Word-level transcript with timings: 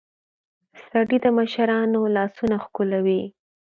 سړى 0.85 1.17
د 1.25 1.25
مشرانو 1.37 2.01
لاسونه 2.15 2.55
ښکلوي. 2.65 3.21